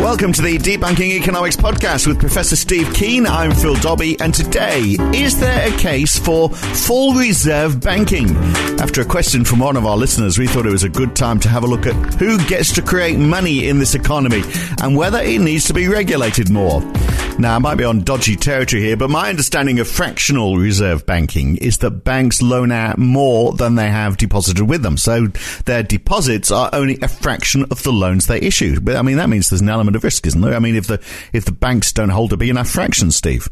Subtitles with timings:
[0.00, 3.26] Welcome to the Debunking Economics podcast with Professor Steve Keen.
[3.26, 8.34] I'm Phil Dobbie, and today, is there a case for full reserve banking?
[8.80, 11.38] After a question from one of our listeners, we thought it was a good time
[11.40, 14.42] to have a look at who gets to create money in this economy
[14.82, 16.80] and whether it needs to be regulated more.
[17.40, 21.56] Now, I might be on dodgy territory here, but my understanding of fractional reserve banking
[21.56, 24.98] is that banks loan out more than they have deposited with them.
[24.98, 25.28] So
[25.64, 28.78] their deposits are only a fraction of the loans they issue.
[28.78, 30.54] But I mean, that means there's an element of risk, isn't there?
[30.54, 33.48] I mean, if the, if the banks don't hold a big enough fraction, Steve.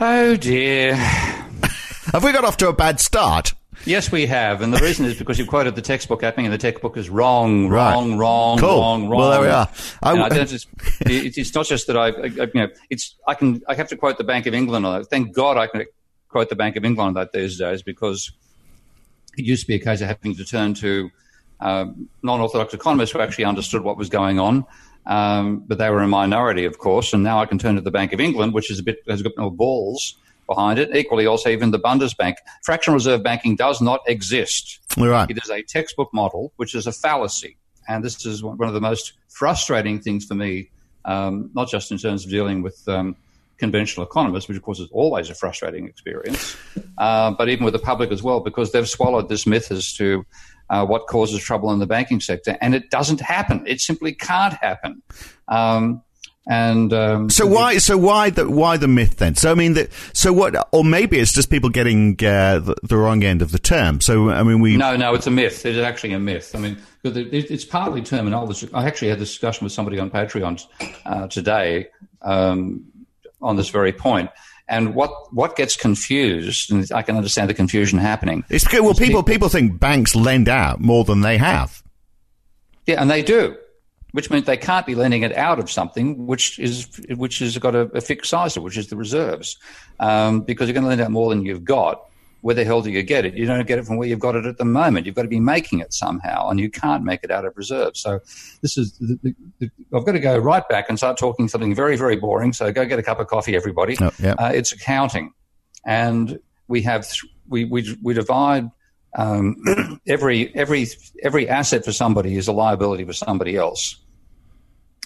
[0.00, 0.96] Oh dear.
[2.12, 3.54] Have we got off to a bad start?
[3.84, 6.58] Yes, we have, and the reason is because you quoted the textbook happening, and the
[6.58, 7.92] textbook is wrong, Right.
[7.92, 8.78] wrong, wrong, Cool.
[8.78, 9.18] wrong, wrong.
[9.20, 9.68] Well, there we are.
[10.02, 10.68] I- don't just,
[11.00, 13.96] it- it's not just that I, I, you know, it's I can I have to
[13.96, 15.06] quote the Bank of England on that.
[15.08, 15.84] Thank God I can
[16.28, 18.30] quote the Bank of England on that these days because
[19.36, 21.10] it used to be a case of having to turn to
[21.60, 24.64] um, non-orthodox economists who actually understood what was going on.
[25.06, 27.90] Um, but they were a minority, of course, and now I can turn to the
[27.90, 30.16] Bank of England, which is a bit has got more balls
[30.54, 30.88] behind it.
[31.00, 32.34] Equally, also even the Bundesbank.
[32.68, 34.64] Fractional reserve banking does not exist.
[34.96, 35.30] Right.
[35.30, 37.56] It is a textbook model, which is a fallacy,
[37.88, 39.04] and this is one one of the most
[39.38, 40.52] frustrating things for me,
[41.12, 42.78] um, not just in terms of dealing with.
[42.88, 43.16] Um,
[43.58, 46.56] Conventional economists, which of course is always a frustrating experience,
[46.98, 50.06] uh, but even with the public as well, because they've swallowed this myth as to
[50.68, 53.62] uh, what causes trouble in the banking sector, and it doesn't happen.
[53.64, 55.00] It simply can't happen.
[55.46, 56.02] Um,
[56.48, 57.78] and um, So why?
[57.78, 59.36] So why the why the myth then?
[59.36, 60.68] So I mean, the, so what?
[60.72, 64.00] Or maybe it's just people getting uh, the, the wrong end of the term.
[64.00, 65.64] So I mean, we No, no, it's a myth.
[65.64, 66.54] It is actually a myth.
[66.54, 68.68] I mean, 'cause it- it- it's partly terminology.
[68.74, 70.64] I actually had this discussion with somebody on Patreon
[71.06, 71.88] uh, today
[72.22, 72.84] um,
[73.40, 74.30] on this very point.
[74.68, 78.42] And what, what gets confused, and I can understand the confusion happening.
[78.48, 81.82] it's because well, people people think banks lend out more than they have.
[82.86, 83.56] Yeah, and they do,
[84.12, 87.74] which means they can't be lending it out of something which is which has got
[87.74, 89.58] a, a fixed size, to it, which is the reserves,
[90.00, 92.06] um, because you're going to lend out more than you've got.
[92.42, 93.34] Where the hell do you get it?
[93.34, 95.06] You don't get it from where you've got it at the moment.
[95.06, 98.00] You've got to be making it somehow, and you can't make it out of reserves.
[98.00, 98.18] So,
[98.62, 101.72] this is the, the, the, I've got to go right back and start talking something
[101.72, 102.52] very, very boring.
[102.52, 103.96] So, go get a cup of coffee, everybody.
[104.00, 104.32] Oh, yeah.
[104.32, 105.32] uh, it's accounting,
[105.86, 108.68] and we have th- we we we divide
[109.16, 109.56] um,
[110.08, 110.86] every every
[111.22, 114.01] every asset for somebody is a liability for somebody else.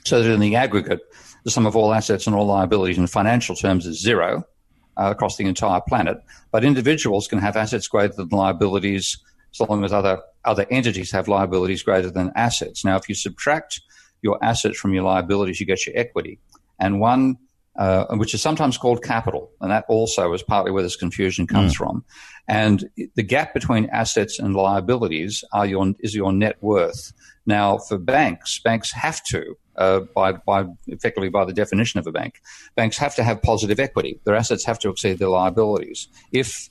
[0.06, 1.00] So that in the aggregate,
[1.42, 4.44] the sum of all assets and all liabilities in financial terms is zero
[4.96, 6.18] uh, across the entire planet.
[6.52, 9.18] But individuals can have assets greater than liabilities,
[9.50, 12.84] so long as other other entities have liabilities greater than assets.
[12.84, 13.80] Now, if you subtract
[14.22, 16.38] your assets from your liabilities, you get your equity,
[16.78, 17.38] and one.
[17.78, 21.74] Uh, which is sometimes called capital, and that also is partly where this confusion comes
[21.74, 22.02] from.
[22.48, 27.12] And the gap between assets and liabilities are your is your net worth.
[27.44, 32.12] Now, for banks, banks have to, uh, by by effectively by the definition of a
[32.12, 32.40] bank,
[32.74, 34.20] banks have to have positive equity.
[34.24, 36.08] Their assets have to exceed their liabilities.
[36.32, 36.68] If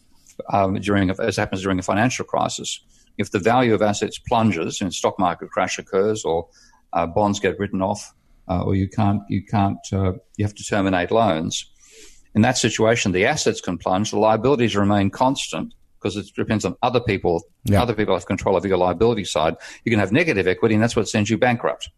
[0.51, 2.79] um, during a, as happens during a financial crisis,
[3.17, 6.47] if the value of assets plunges and stock market crash occurs, or
[6.93, 8.13] uh, bonds get written off,
[8.47, 11.71] uh, or you can't you can't uh, you have to terminate loans.
[12.33, 15.73] In that situation, the assets can plunge, the liabilities remain constant
[16.05, 17.41] because it depends on other people.
[17.63, 17.81] Yeah.
[17.81, 19.55] Other people have control over your liability side.
[19.85, 21.89] You can have negative equity, and that's what sends you bankrupt.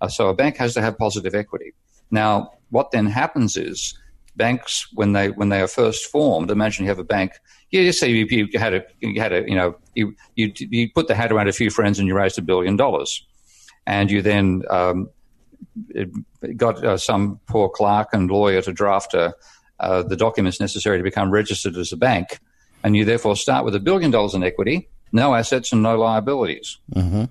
[0.00, 1.72] Uh, so a bank has to have positive equity.
[2.10, 3.96] Now, what then happens is
[4.34, 7.38] banks, when they when they are first formed, imagine you have a bank.
[7.70, 10.90] Yeah, just say you, you had a you had a you know you you you
[10.92, 13.24] put the hat around a few friends and you raised a billion dollars,
[13.86, 15.08] and you then um,
[16.56, 19.30] got uh, some poor clerk and lawyer to draft uh,
[19.78, 22.40] uh, the documents necessary to become registered as a bank,
[22.84, 26.78] and you therefore start with a billion dollars in equity, no assets and no liabilities.
[26.94, 27.24] Mm-hmm.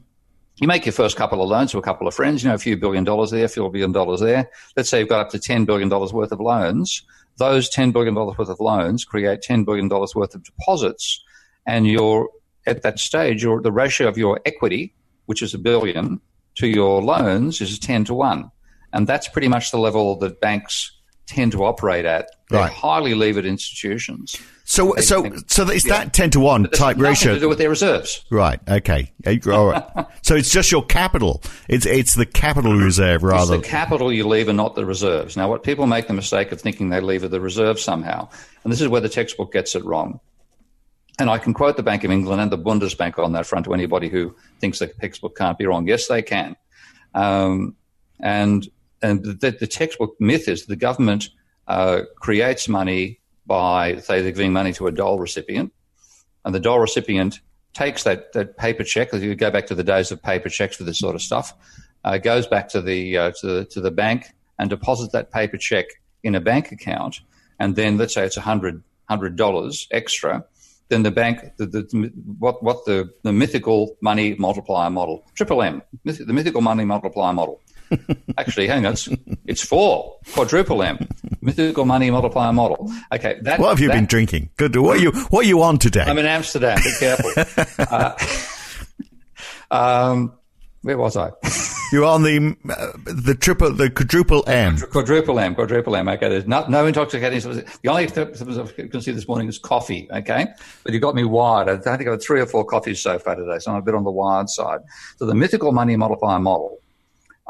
[0.57, 2.59] You make your first couple of loans to a couple of friends, you know, a
[2.59, 4.49] few billion dollars there, a few billion dollars there.
[4.77, 7.01] Let's say you've got up to $10 billion worth of loans.
[7.37, 11.23] Those $10 billion worth of loans create $10 billion worth of deposits.
[11.65, 12.29] And you're
[12.67, 14.93] at that stage, your, the ratio of your equity,
[15.25, 16.21] which is a billion,
[16.55, 18.51] to your loans is 10 to 1.
[18.93, 20.91] And that's pretty much the level that banks
[21.25, 22.29] tend to operate at.
[22.49, 22.71] They're Right.
[22.71, 24.35] highly levered institutions.
[24.71, 25.97] So, so, so it's Yeah.
[25.97, 27.33] that ten to one It's type ratio.
[27.33, 28.23] to do with their reserves.
[28.29, 28.57] Right.
[28.69, 29.11] Okay.
[29.51, 29.83] All right.
[30.21, 31.43] so it's just your capital.
[31.67, 33.57] It's it's the capital reserve It's rather.
[33.57, 35.35] the capital you leave and not the reserves.
[35.35, 38.29] Now, what people make the mistake of thinking they leave are the reserves somehow,
[38.63, 40.21] and this is where the textbook gets it wrong.
[41.19, 43.73] And I can quote the Bank of England and the Bundesbank on that front to
[43.73, 45.85] anybody who thinks the textbook can't be wrong.
[45.85, 46.55] Yes, they can.
[47.13, 47.75] Um,
[48.21, 48.69] and
[49.01, 51.29] and the, the textbook myth is the government
[51.67, 53.17] uh, creates money
[53.51, 55.73] by, say, they're giving money to a dole recipient,
[56.45, 57.41] and the dole recipient
[57.73, 59.13] takes that, that paper check.
[59.13, 61.53] If you go back to the days of paper checks for this sort of stuff.
[62.05, 64.21] Uh, goes back to the uh, to the to the bank
[64.57, 65.85] and deposits that paper check
[66.23, 67.19] in a bank account,
[67.59, 70.45] and then let's say it's a hundred hundred dollars extra.
[70.87, 75.81] Then the bank, the, the, what what the, the mythical money multiplier model, triple M,
[76.05, 77.59] the mythical money multiplier model.
[78.37, 79.09] Actually, hang on, it's,
[79.45, 81.07] it's four, quadruple M,
[81.41, 82.91] mythical money multiplier model.
[83.11, 84.49] Okay, that, what have you that- been drinking?
[84.57, 84.75] Good.
[84.75, 86.03] What are you What are you on today?
[86.05, 86.77] I'm in Amsterdam.
[86.83, 87.31] Be careful.
[87.89, 88.13] uh,
[89.71, 90.33] um,
[90.81, 91.31] where was I?
[91.91, 94.77] You're on the uh, the triple the quadruple M.
[94.77, 96.07] Quadruple M, quadruple M.
[96.07, 97.77] Okay, there's not, no intoxicating substance.
[97.83, 100.07] The only substance I can see this morning is coffee.
[100.11, 100.47] Okay,
[100.83, 101.67] but you got me wired.
[101.67, 103.93] I think I've had three or four coffees so far today, so I'm a bit
[103.93, 104.79] on the wired side.
[105.17, 106.80] So the mythical money multiplier model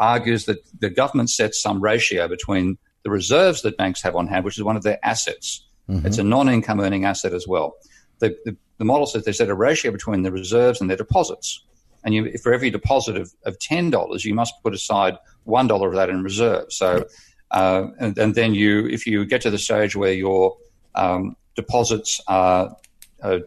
[0.02, 4.44] argues that the government sets some ratio between the reserves that banks have on hand,
[4.44, 5.66] which is one of their assets.
[6.06, 7.76] It's a non-income earning asset as well.
[8.20, 11.66] The, the, the model says they set a ratio between the reserves and their deposits.
[12.04, 15.18] And you, for every deposit of, of $10, you must put aside
[15.48, 16.72] $1 of that in reserve.
[16.72, 17.06] So,
[17.52, 20.58] uh, and, and then you, if you get to the stage where your
[20.96, 22.76] um, deposits are
[23.24, 23.42] not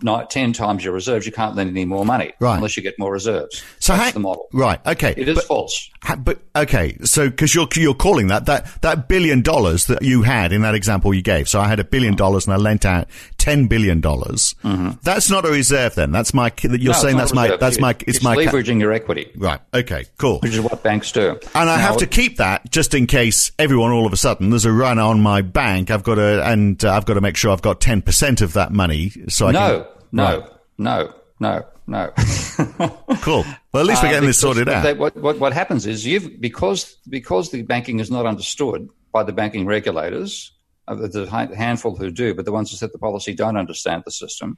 [0.00, 2.56] 10 times your reserves, you can't lend any more money Right.
[2.56, 3.62] unless you get more reserves.
[3.80, 4.46] So That's hang- the model.
[4.52, 4.80] Right.
[4.86, 5.14] Okay.
[5.16, 5.90] It is But- false.
[6.04, 10.22] Ha- But okay, so because you're you're calling that that that billion dollars that you
[10.22, 11.48] had in that example you gave.
[11.48, 14.54] So I had a billion dollars and I lent out ten billion dollars.
[15.02, 16.12] That's not a reserve, then.
[16.12, 16.52] That's my.
[16.62, 16.84] You're Mm-hmm.
[16.86, 19.60] No, saying that's my that's my It- it's, my ca- leveraging your equity, right.
[19.74, 20.38] Okay, cool.
[20.38, 21.38] which is what banks do.
[21.54, 24.64] And I have to keep that just in case everyone all of a sudden there's
[24.64, 25.90] a run on my bank.
[25.90, 28.52] I've got to and uh, I've got to make sure I've got ten percent of
[28.52, 29.10] that money.
[29.28, 30.50] So I No, can, no, Right.
[30.78, 32.12] no, no, no.
[33.22, 33.44] cool.
[33.72, 34.82] Well, at least we're Uh, getting this sorted out.
[34.82, 39.22] they- what, what, what happens is you've because because the banking is not understood by
[39.22, 40.52] the banking regulators.
[40.86, 43.56] Uh, there's a hi- handful who do, but the ones who set the policy don't
[43.58, 44.56] understand the system.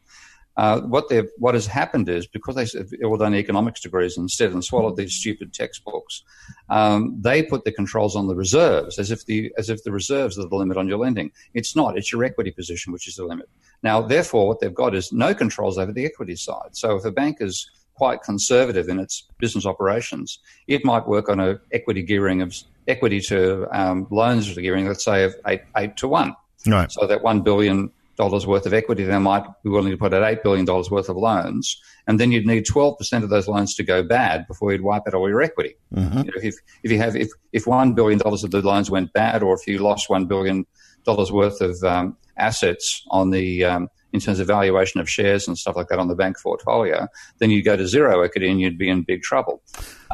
[0.57, 4.53] Uh, what they've what has happened is because they have all done economics degrees instead
[4.53, 6.23] and swallowed these stupid textbooks,
[6.69, 10.39] um, they put the controls on the reserves as if the as if the reserves
[10.39, 11.31] are the limit on your lending.
[11.55, 11.97] It's not.
[11.97, 13.49] It's your equity position which is the limit.
[13.83, 16.77] Now, therefore, what they've got is no controls over the equity side.
[16.77, 21.39] So if a bank is quite conservative in its business operations, it might work on
[21.39, 22.55] a equity gearing of
[22.89, 26.35] equity to um, loans to gearing, let's say of eight, eight to one.
[26.67, 26.91] right.
[26.91, 30.23] So that one billion dollars worth of equity, they might be willing to put at
[30.31, 33.75] eight billion dollars worth of loans, and then you'd need twelve percent of those loans
[33.77, 35.75] to go bad before you'd wipe out all your equity.
[36.19, 39.13] You know, if if you have if if one billion dollars of the loans went
[39.13, 40.67] bad, or if you lost one billion
[41.05, 45.57] dollars worth of um, assets on the um, in terms of valuation of shares and
[45.57, 47.09] stuff like that on the bank portfolio,
[47.39, 49.63] then you'd go to zero equity and you'd be in big trouble.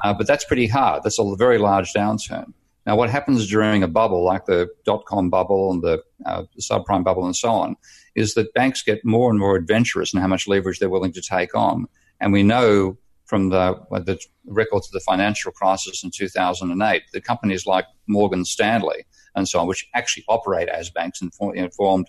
[0.04, 1.02] Uh, but that's pretty hard.
[1.02, 2.52] That's a very large downturn.
[2.86, 7.02] Now, what happens during a bubble like the dot com bubble and the uh, subprime
[7.02, 7.76] bubble and so on
[8.14, 11.20] is that banks get more and more adventurous in how much leverage they're willing to
[11.20, 11.86] take on.
[12.20, 12.96] And we know
[13.26, 13.58] from the,
[13.90, 19.48] uh, the records of the financial crisis in 2008 that companies like Morgan Stanley and
[19.48, 22.08] so on, which actually operate as banks and for- informed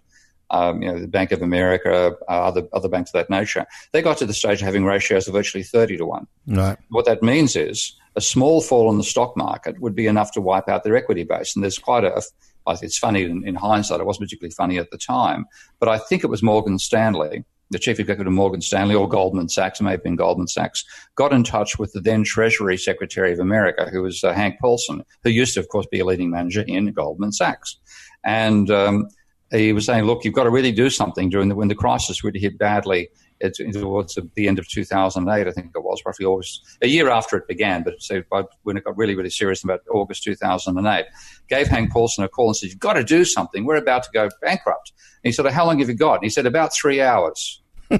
[0.50, 4.01] um, you know, the Bank of America, uh, other other banks of that nature, they
[4.01, 6.27] got to the stage of having ratios of virtually 30 to 1.
[6.48, 6.77] Right.
[6.89, 10.42] What that means is a small fall in the stock market would be enough to
[10.42, 11.56] wipe out their equity base.
[11.56, 12.22] And there's quite a,
[12.68, 15.46] it's funny in, in hindsight, it wasn't particularly funny at the time,
[15.80, 19.50] but I think it was Morgan Stanley, the chief executive of Morgan Stanley or Goldman
[19.50, 20.84] Sachs, it may have been Goldman Sachs,
[21.16, 25.04] got in touch with the then Treasury Secretary of America, who was uh, Hank Paulson,
[25.24, 27.77] who used to, of course, be a leading manager in Goldman Sachs.
[28.24, 29.10] And um,
[29.51, 32.24] he was saying, look, you've got to really do something during the, when the crisis
[32.24, 36.66] really hit badly it's towards the end of 2008, I think it was, roughly August,
[36.82, 39.82] a year after it began, but so by, when it got really, really serious about
[39.92, 41.06] August 2008,
[41.48, 43.66] gave Hank Paulson a call and said, you've got to do something.
[43.66, 44.92] We're about to go bankrupt.
[45.24, 46.16] And he said, how long have you got?
[46.16, 47.62] And he said, about three hours.
[47.92, 48.00] now,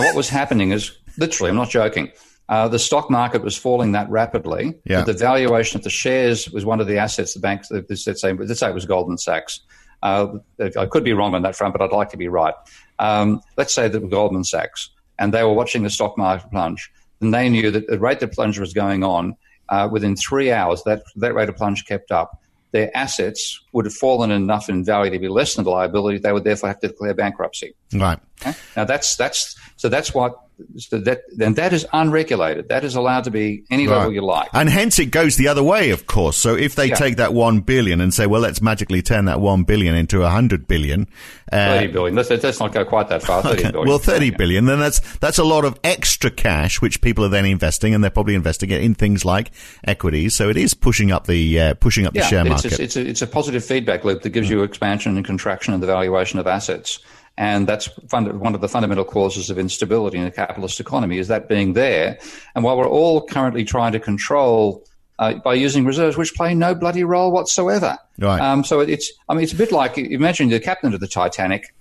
[0.00, 2.10] what was happening is, literally, I'm not joking,
[2.48, 4.74] uh, the stock market was falling that rapidly.
[4.84, 5.02] Yeah.
[5.02, 8.32] That the valuation of the shares was one of the assets the banks, let's say,
[8.32, 9.60] let's say it was Goldman Sachs.
[10.02, 10.38] Uh,
[10.78, 12.54] I could be wrong on that front, but I'd like to be right.
[12.98, 16.90] Um, let's say that Goldman Sachs, and they were watching the stock market plunge,
[17.20, 19.36] and they knew that the rate the plunge was going on,
[19.68, 22.40] uh, within three hours, that, that rate of plunge kept up.
[22.72, 26.18] their assets would have fallen enough in value to be less than the liability.
[26.18, 27.74] They would therefore have to declare bankruptcy.
[27.94, 28.18] Right.
[28.40, 28.54] Okay?
[28.76, 30.38] Now that's that's so that's what
[30.76, 32.68] so that then that is unregulated.
[32.68, 33.96] That is allowed to be any Right.
[33.96, 34.48] level you like.
[34.52, 36.36] And hence it goes the other way, of course.
[36.36, 36.94] So if they Yeah.
[36.96, 40.28] take that one billion and say, well, let's magically turn that one billion into a
[40.28, 41.06] hundred billion,
[41.52, 42.14] uh, Thirty billion.
[42.14, 43.42] Let's, let's not go quite that far.
[43.42, 43.70] Thirty Okay.
[43.72, 43.88] billion.
[43.88, 44.66] Well, thirty billion.
[44.66, 48.10] Then that's that's a lot of extra cash, which people are then investing, and they're
[48.10, 49.50] probably investing it in things like
[49.84, 50.34] equities.
[50.34, 52.72] So it is pushing up the uh, pushing up the share it's, market.
[52.72, 55.80] It's, it's, a, it's a positive feedback loop that gives you expansion and contraction in
[55.80, 56.98] the valuation of assets.
[57.38, 61.28] And that's fund- one of the fundamental causes of instability in a capitalist economy is
[61.28, 62.18] that being there.
[62.56, 64.84] And while we're all currently trying to control
[65.20, 67.96] uh, by using reserves, which play no bloody role whatsoever.
[68.18, 68.40] Right.
[68.40, 71.74] Um, so it's, I mean, it's a bit like imagine the captain of the Titanic,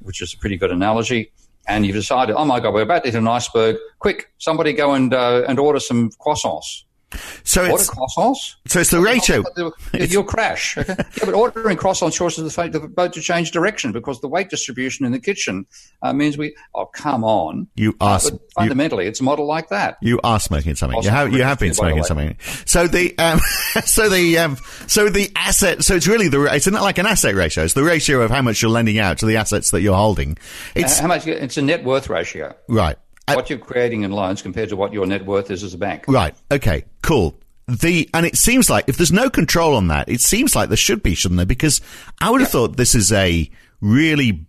[0.00, 1.30] which is a pretty good analogy.
[1.68, 3.76] And you've decided, oh my God, we're about to hit an iceberg.
[4.00, 6.82] Quick, somebody go and uh, and order some croissants.
[7.44, 8.54] So Order it's croissants.
[8.66, 9.42] so it's the ratio.
[9.92, 10.76] You'll crash.
[10.78, 10.94] Okay?
[10.98, 14.50] yeah, but ordering croissants causes the of the boat to change direction because the weight
[14.50, 15.66] distribution in the kitchen
[16.02, 16.54] uh, means we.
[16.74, 17.68] Oh, come on.
[17.76, 19.98] You are But you, fundamentally, it's a model like that.
[20.00, 21.02] you are smoking something.
[21.02, 22.36] You have you have been smoking something.
[22.66, 23.40] So the um,
[23.84, 24.56] so the um,
[24.86, 25.84] so the asset.
[25.84, 27.64] So it's really the it's not like an asset ratio.
[27.64, 30.36] It's the ratio of how much you're lending out to the assets that you're holding.
[30.74, 31.26] It's How much?
[31.26, 32.54] It's a net worth ratio.
[32.68, 32.96] right.
[33.26, 36.04] What you're creating in loans compared to what your net worth is as a bank.
[36.06, 36.34] Right.
[36.50, 36.84] Okay.
[37.02, 37.34] Cool.
[37.66, 40.76] The and it seems like if there's no control on that, it seems like there
[40.76, 41.46] should be, shouldn't there?
[41.46, 41.80] Because
[42.20, 43.50] I would have thought this is a
[43.80, 44.46] really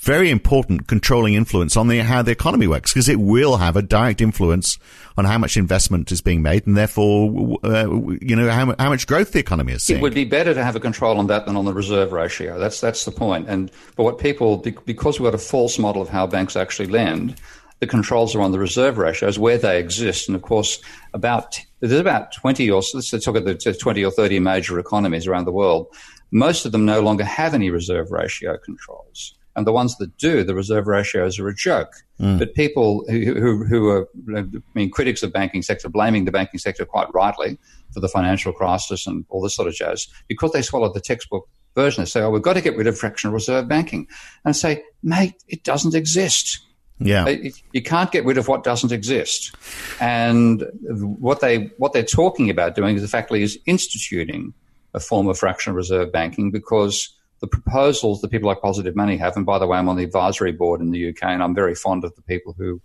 [0.00, 3.82] very important controlling influence on the how the economy works because it will have a
[3.82, 4.78] direct influence
[5.18, 7.86] on how much investment is being made and therefore uh,
[8.22, 9.98] you know how, how much growth the economy is seeing.
[9.98, 12.58] It would be better to have a control on that than on the reserve ratio.
[12.58, 13.48] That's that's the point.
[13.48, 17.38] And but what people because we've got a false model of how banks actually lend,
[17.80, 20.28] the controls are on the reserve ratios where they exist.
[20.28, 20.80] And of course,
[21.12, 25.44] about there's about twenty or let's talk about the twenty or thirty major economies around
[25.44, 25.86] the world.
[26.30, 29.34] Most of them no longer have any reserve ratio controls.
[29.54, 31.92] And the ones that do, the reserve ratios are a joke.
[32.20, 32.38] Mm.
[32.38, 34.06] But people who, who, who are,
[34.36, 37.58] I mean, critics of banking sector, blaming the banking sector quite rightly
[37.94, 41.48] for the financial crisis and all this sort of jazz, because they swallowed the textbook
[41.74, 42.02] version.
[42.02, 44.06] They say, oh, we've got to get rid of fractional reserve banking.
[44.44, 46.60] And I say, mate, it doesn't exist.
[46.98, 47.28] Yeah.
[47.72, 49.54] You can't get rid of what doesn't exist.
[50.00, 50.64] And
[50.98, 54.54] what they what they're talking about doing is effectively is instituting
[54.94, 59.36] a form of fractional reserve banking because the proposals that people like Positive Money have,
[59.36, 61.74] and by the way, I'm on the advisory board in the UK, and I'm very
[61.74, 62.80] fond of the people who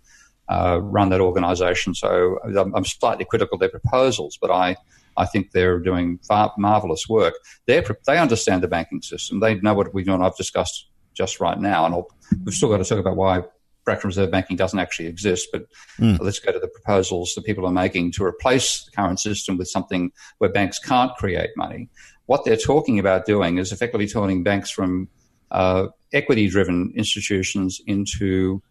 [0.50, 1.94] uh, run that organisation.
[1.94, 4.76] So I'm, I'm slightly critical of their proposals, but I
[5.16, 7.34] I think they're doing far, marvelous work.
[7.66, 9.40] They they understand the banking system.
[9.40, 11.86] They know what we do, and I've discussed just right now.
[11.86, 12.08] And I'll,
[12.44, 13.42] we've still got to talk about why
[13.84, 15.48] fractional reserve banking doesn't actually exist.
[15.52, 15.66] But
[15.98, 19.68] let's go to the proposals that people are making to replace the current system with
[19.68, 21.88] something where banks can't create money.
[22.26, 25.08] What they're talking about doing is effectively turning banks from
[25.50, 28.62] uh, equity-driven institutions into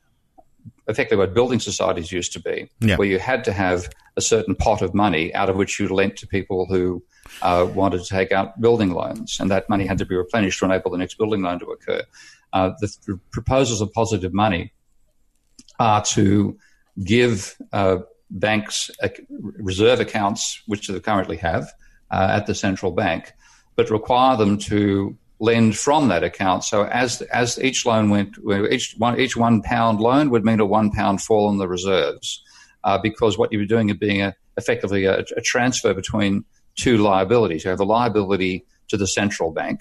[0.88, 2.96] effectively what building societies used to be, Yeah.
[2.96, 6.18] where you had to have a certain pot of money out of which you lent
[6.18, 7.04] to people who
[7.42, 10.66] uh, wanted to take out building loans, and that money had to be replenished to
[10.66, 12.04] enable the next building loan to occur.
[12.54, 14.74] Uh, the, the proposals of positive money
[15.82, 16.58] are to
[17.04, 17.98] give uh,
[18.30, 19.10] banks uh,
[19.72, 21.64] reserve accounts, which they currently have
[22.16, 23.34] uh, at the central bank,
[23.76, 26.64] but require them to lend from that account.
[26.64, 28.38] So as as each loan went,
[28.76, 32.44] each one each one pound loan would mean a one pound fall in the reserves,
[32.84, 36.46] uh, because what you were doing is being a, effectively a, a transfer between
[36.76, 37.64] two liabilities.
[37.64, 39.80] You have a liability to the central bank.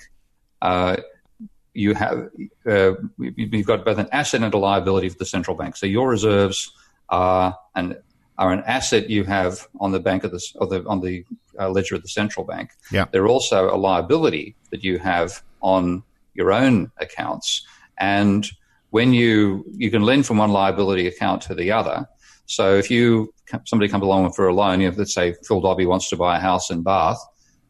[1.75, 2.29] You have
[2.67, 5.77] uh, you've got both an asset and a liability for the central bank.
[5.77, 6.73] So your reserves
[7.09, 7.97] are an
[8.39, 11.25] are an asset you have on the bank of the, of the on the
[11.59, 12.71] uh, ledger of the central bank.
[12.91, 13.05] Yeah.
[13.13, 16.03] They're also a liability that you have on
[16.35, 17.67] your own accounts.
[17.99, 18.47] And
[18.91, 22.09] when you you can lend from one liability account to the other.
[22.47, 23.33] So if you
[23.65, 26.37] somebody comes along for a loan, you know, let's say Phil Dobbie wants to buy
[26.37, 27.21] a house in Bath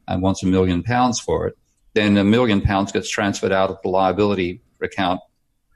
[0.09, 1.59] and wants a million pounds for it,
[1.94, 5.20] then a million pounds gets transferred out of the liability account,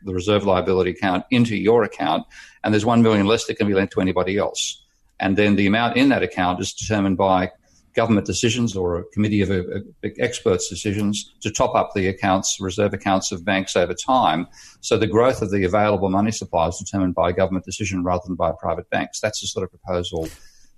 [0.05, 2.25] the reserve liability account, into your account,
[2.63, 4.83] and there's one million less that can be lent to anybody else.
[5.21, 7.51] And then the amount in that account is determined by
[7.95, 9.63] government decisions or a committee of uh,
[10.05, 14.47] uh, experts' decisions to top up the accounts, reserve accounts of banks over time.
[14.81, 18.35] So the growth of the available money supply is determined by government decision rather than
[18.35, 19.21] by private banks.
[19.21, 20.29] That's the sort of proposal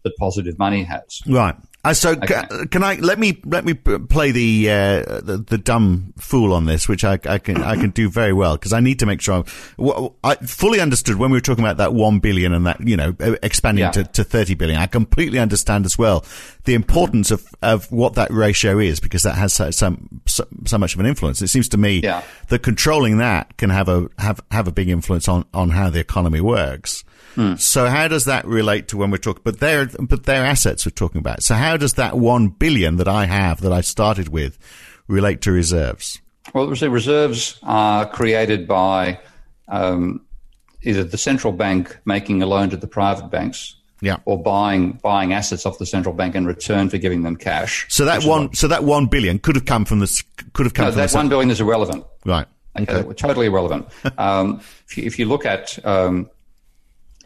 [0.04, 1.22] that positive money has.
[1.26, 1.56] Right.
[1.86, 6.12] Uh, so ca- can I let me let me play the, uh, the the dumb
[6.18, 8.98] fool on this, which I, I can I can do very well because I need
[8.98, 9.44] to make sure
[9.78, 12.96] I'm, I fully understood when we were talking about that one billion and that you
[12.96, 13.92] know uh, expanding Yeah.
[13.92, 14.80] to, to thirty billion.
[14.80, 16.24] I completely understand as well
[16.64, 19.96] the importance of, of what that ratio is because that has so, so,
[20.64, 21.40] so much of an influence.
[21.40, 22.22] It seems to me yeah.
[22.48, 26.00] that controlling that can have a have have a big influence on, on how the
[26.00, 27.04] economy works.
[27.34, 27.54] Hmm.
[27.56, 29.42] So how does that relate to when we're talking?
[29.44, 31.42] But their but their assets we're talking about.
[31.42, 34.58] So how does that one billion that I have that I started with
[35.08, 36.20] relate to reserves?
[36.54, 39.18] Well, the reserves are created by
[39.68, 40.24] um,
[40.82, 44.18] either the central bank making a loan to the private banks yeah.
[44.24, 47.86] or buying buying assets off the central bank in return for giving them cash.
[47.88, 50.22] So that one, so that one billion could have come from this.
[50.52, 50.86] Could have come.
[50.86, 52.04] No, from that one billion is irrelevant.
[52.24, 52.46] Right.
[52.78, 52.92] Okay.
[52.92, 53.14] okay.
[53.14, 53.88] Totally irrelevant.
[54.18, 56.30] um, if, you, if, you, look at um,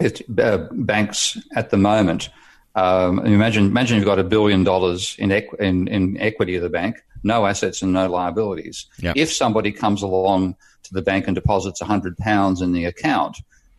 [0.01, 2.31] it, uh, banks at the moment,
[2.75, 6.71] um, imagine imagine you've got a billion dollars in, equ- in, in equity of the
[6.71, 8.87] bank, no assets and no liabilities.
[9.01, 9.17] Yep.
[9.17, 13.39] If somebody comes along to the bank and deposits hundred pounds in the account,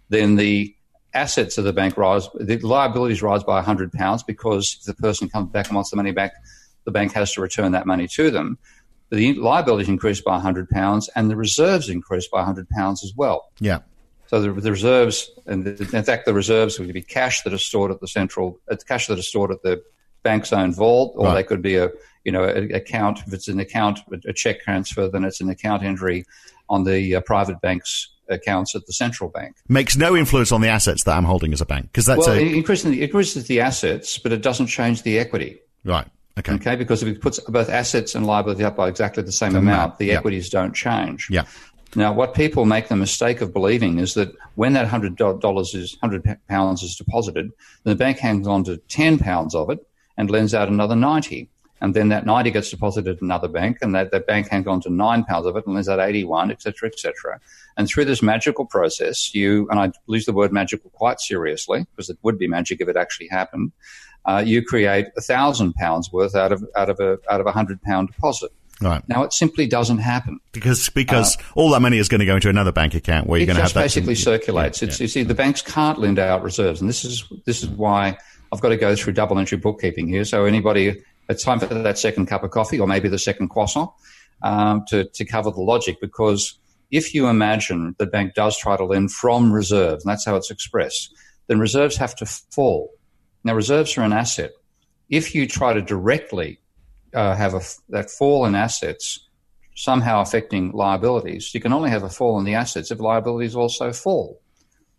[0.10, 0.75] then the
[1.13, 5.50] assets of the bank rise, the liabilities rise by £100 because if the person comes
[5.50, 6.34] back and wants the money back,
[6.86, 8.58] the bank has to return that money to them.
[9.10, 12.66] The liabilities increase by £100 and the reserves increase by £100
[13.04, 13.51] as well.
[13.60, 13.80] Yeah.
[14.32, 17.66] So the, the reserves, and the, in fact, the reserves would be cash that is
[17.66, 19.84] stored at the central, uh, cash that is stored at the
[20.24, 21.34] bank's own vault, or right.
[21.34, 21.90] they could be a,
[22.24, 23.20] you know, an account.
[23.28, 26.24] If it's an account, a check transfer, then it's an account entry
[26.70, 29.58] on the uh, private bank's accounts at the central bank.
[29.68, 32.38] Makes no influence on the assets that I'm holding as a bank because that's well,
[32.38, 32.40] a...
[32.40, 35.60] it increases, it increases the assets, but it doesn't change the equity.
[35.84, 36.08] Right.
[36.40, 36.54] Okay.
[36.54, 36.76] Okay.
[36.78, 40.14] Because if it puts both assets and liability up by exactly the same amount, the
[40.14, 41.28] equities don't change.
[41.30, 41.44] Yeah.
[41.96, 45.98] Now, what people make the mistake of believing is that when that hundred dollars is
[46.02, 47.52] hundred pounds is deposited,
[47.84, 49.86] the bank hangs on to ten pounds of it
[50.18, 51.50] and lends out another ninety
[51.82, 54.82] and then that 90 gets deposited at another bank, and that, that bank hangs on
[54.82, 57.40] to nine pounds of it and lends out 81, etc., etc.
[57.76, 62.12] And through this magical process, you, and I use the word magical quite seriously, because
[62.12, 63.72] it would be magic if it actually happened,
[64.26, 67.52] uh, you create a thousand pounds worth out of, out of a, out of a
[67.52, 68.52] hundred pound deposit.
[68.82, 69.08] Right.
[69.08, 72.36] Now it simply doesn't happen because because uh, all that money is going to go
[72.36, 73.82] into another bank account where you're going to have that.
[73.82, 74.82] It just basically circulates.
[74.82, 75.04] Yeah, it's, yeah.
[75.04, 78.18] You see, the banks can't lend out reserves, and this is this is why
[78.52, 80.26] I've got to go through double entry bookkeeping here.
[80.26, 83.90] So anybody it's time for that second cup of coffee or maybe the second croissant
[84.44, 86.60] um, to, to cover the logic because
[86.92, 90.51] if you imagine the bank does try to lend from reserves, and that's how it's
[90.51, 91.14] expressed,
[91.48, 92.92] then reserves have to fall.
[93.46, 94.51] Now, reserves are an asset.
[95.10, 96.60] If you try to directly
[97.14, 99.28] uh, have a, that fall in assets
[99.76, 103.92] somehow affecting liabilities, you can only have a fall in the assets if liabilities also
[103.92, 104.40] fall.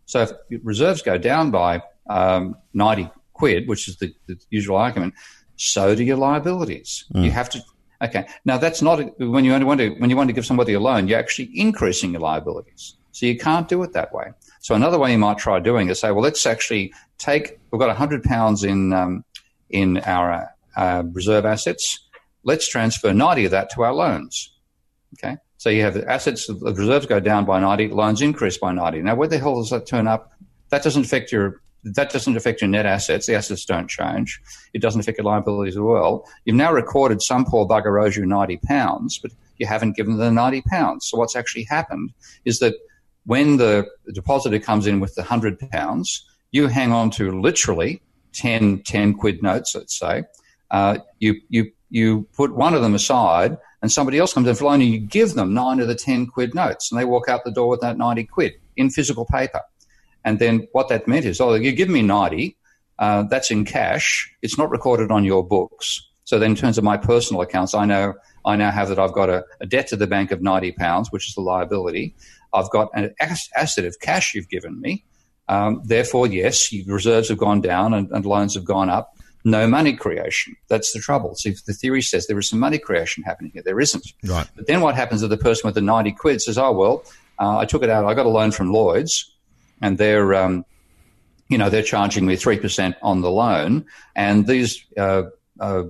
[0.06, 5.14] So if reserves go down by um, 90 quid, which is the, the usual argument,
[5.56, 7.04] so do your liabilities.
[7.14, 7.24] Mm.
[7.24, 7.62] You have to.
[8.02, 8.26] Okay.
[8.44, 10.80] Now that's not when you only want to when you want to give somebody a
[10.80, 12.96] loan, you're actually increasing your liabilities.
[13.12, 14.32] So you can't do it that way.
[14.60, 17.60] So another way you might try doing is say, well, let's actually take.
[17.70, 19.24] We've got hundred pounds in um,
[19.70, 21.98] in our uh, reserve assets.
[22.44, 24.52] Let's transfer ninety of that to our loans.
[25.14, 25.36] Okay.
[25.62, 29.02] So you have assets, the reserves go down by 90, loans increase by 90.
[29.02, 30.32] Now, where the hell does that turn up?
[30.70, 33.26] That doesn't affect your that doesn't affect your net assets.
[33.26, 34.40] The assets don't change.
[34.72, 36.24] It doesn't affect your liabilities as well.
[36.44, 40.26] You've now recorded some poor bugger owes you 90 pounds, but you haven't given them
[40.26, 41.06] the 90 pounds.
[41.06, 42.12] So what's actually happened
[42.44, 42.74] is that
[43.24, 48.82] when the depositor comes in with the 100 pounds, you hang on to literally 10,
[48.82, 50.24] 10 quid notes, let's say.
[50.72, 54.64] Uh, you, you, you put one of them aside and somebody else comes in for
[54.64, 57.44] loan and you give them nine of the 10 quid notes and they walk out
[57.44, 59.60] the door with that 90 quid in physical paper.
[60.24, 62.56] And then what that meant is, oh, you give me 90,
[62.98, 64.32] uh, that's in cash.
[64.42, 66.08] It's not recorded on your books.
[66.24, 68.14] So then in terms of my personal accounts, I know,
[68.46, 71.10] I now have that I've got a, a debt to the bank of 90 pounds,
[71.10, 72.14] which is the liability.
[72.52, 75.04] I've got an asset of cash you've given me.
[75.48, 79.16] Um, therefore, yes, reserves have gone down and, and, loans have gone up.
[79.44, 80.56] No money creation.
[80.68, 81.34] That's the trouble.
[81.34, 83.62] So if the theory says there is some money creation happening here.
[83.62, 84.12] There isn't.
[84.24, 84.46] Right.
[84.54, 87.04] But then what happens if the person with the 90 quid says, oh, well,
[87.40, 88.04] uh, I took it out.
[88.04, 89.32] I got a loan from Lloyd's
[89.82, 90.64] and they're um,
[91.48, 93.84] you know they're charging me three percent on the loan,
[94.16, 95.24] and these uh,
[95.60, 95.82] uh,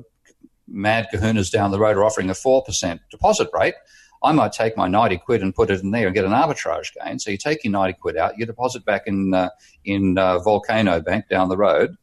[0.67, 3.75] mad kahunas down the road are offering a four percent deposit rate.
[4.25, 6.93] I might take my ninety quid and put it in there and get an arbitrage
[7.01, 7.19] gain.
[7.19, 9.51] So you take your ninety quid out, you deposit back in uh,
[9.85, 11.95] in uh, Volcano Bank down the road,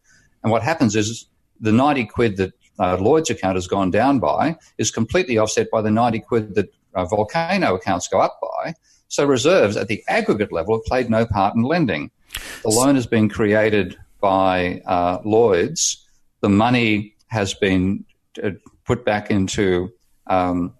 [0.44, 1.26] and what happens is
[1.60, 5.82] the ninety quid that uh, Lloyd's account has gone down by is completely offset by
[5.82, 8.74] the ninety quid that uh, Volcano accounts go up by.
[9.08, 12.12] So reserves at the aggregate level have played no part in lending.
[12.63, 16.06] The loan has been created by uh, Lloyd's.
[16.41, 18.06] The money has been
[18.43, 18.52] uh,
[18.86, 19.91] put back into
[20.28, 20.74] um,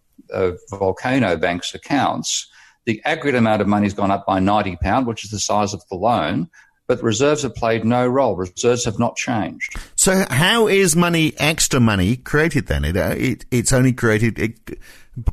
[0.70, 2.48] Volcano Bank's accounts.
[2.86, 5.74] The aggregate amount of money has gone up by 90 pound, which is the size
[5.74, 6.50] of the loan.
[6.90, 8.36] But reserves have played no role.
[8.36, 9.76] Reserves have not changed.
[9.96, 12.84] So, how is money, extra money, created then?
[12.84, 14.80] It, uh, it it's only created it,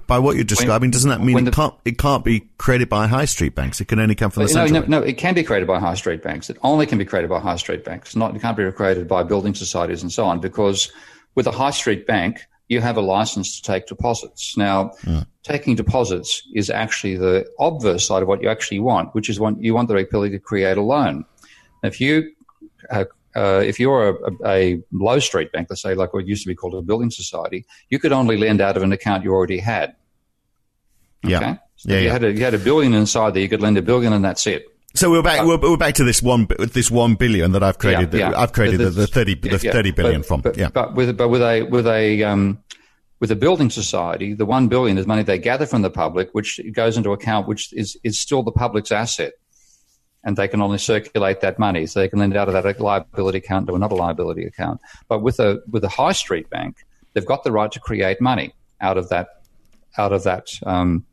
[0.07, 0.89] by what you're describing.
[0.89, 3.81] When, doesn't that mean it can't it can't be created by high street banks?
[3.81, 4.87] It can only come from the no, central.
[4.87, 6.51] No, no, it can be created by high street banks.
[6.51, 8.15] It only can be created by high street banks.
[8.15, 10.41] Not it can't be created by building societies and so on.
[10.41, 10.93] Because
[11.37, 14.59] with a high street bank, you have a license to take deposits.
[14.59, 15.25] Now, yeah.
[15.43, 19.59] taking deposits is actually the obverse side of what you actually want, which is what
[19.63, 21.25] you want the ability to create a loan.
[21.83, 22.33] If you
[22.91, 23.05] uh,
[23.37, 26.55] uh, if you're a, a, low street bank, let's say like what used to be
[26.55, 29.95] called a building society, you could only lend out of an account you already had.
[31.25, 31.33] Okay?
[31.33, 31.57] Yeah.
[31.77, 32.13] So yeah, you, yeah.
[32.13, 34.47] Had a, you had a billion inside there, you could lend a billion and that's
[34.47, 34.65] it.
[34.95, 35.45] So we're back.
[35.45, 36.49] we're, we're, back to this one.
[36.59, 38.15] This one billion that I've created.
[38.15, 38.41] Yeah, yeah.
[38.41, 39.35] I've created the, the, thirty.
[39.35, 40.41] The thirty billion but, from.
[40.41, 40.71] But, yeah.
[40.71, 42.63] But with but with a with a um,
[43.21, 46.59] with a building society, the one billion is money they gather from the public, which
[46.73, 49.35] goes into account, which is is still the public's asset
[50.27, 51.87] and they can only circulate that money.
[51.87, 54.81] So they can lend it out of that liability account to another liability account.
[55.09, 56.85] But with a with a high street bank,
[57.15, 59.29] they've got the right to create money out of that
[59.97, 61.07] out of that um,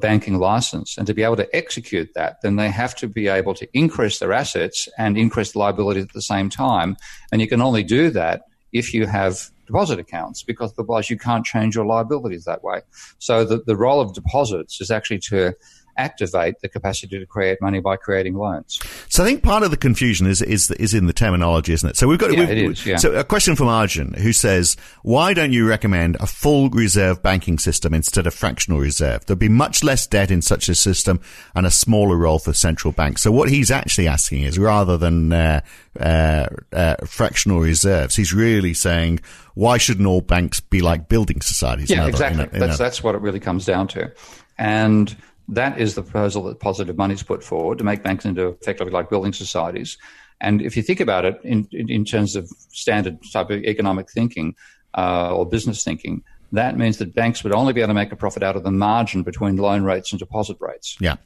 [0.00, 3.54] banking license, and to be able to execute that, then they have to be able
[3.54, 6.96] to increase their assets and increase the liability at the same time.
[7.32, 11.44] And you can only do that if you have deposit accounts because otherwise you can't
[11.44, 12.80] change your liabilities that way.
[13.18, 15.54] So the, the role of deposits is actually to
[15.98, 18.78] activate the capacity to create money by creating loans.
[19.08, 21.96] So I think part of the confusion is is is in the terminology, isn't it?
[21.96, 22.96] So we've got yeah, we've, it is, yeah.
[22.96, 27.58] so a question from Arjun who says, "Why don't you recommend a full reserve banking
[27.58, 29.26] system instead of fractional reserve?
[29.26, 31.20] There'd be much less debt in such a system
[31.54, 35.32] and a smaller role for central banks." So what he's actually asking is, rather than
[35.32, 35.60] uh,
[35.98, 39.20] uh, uh, fractional reserves, he's really saying,
[39.54, 42.44] "Why shouldn't all banks be like building societies?" Yeah, exactly.
[42.44, 44.12] In a, in that's a, that's what it really comes down to,
[44.56, 45.16] and
[45.48, 49.08] that is the proposal that Positive Money's put forward to make banks into effectively like
[49.08, 49.96] building societies.
[50.40, 54.54] And if you think about it in, in terms of standard type of economic thinking
[54.96, 58.16] uh, or business thinking, that means that banks would only be able to make a
[58.16, 60.96] profit out of the margin between loan rates and deposit rates.
[61.00, 61.16] Yeah.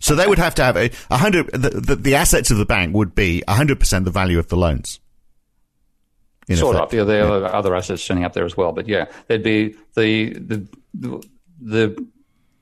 [0.00, 2.64] So they would have to have a, a hundred, the, the, the, assets of the
[2.64, 4.98] bank would be 100% the value of the loans.
[6.52, 6.92] Sort effect.
[6.92, 6.98] of.
[6.98, 8.72] Yeah, there are other assets turning up there as well.
[8.72, 11.28] But yeah, there'd be the, the, the,
[11.60, 12.06] the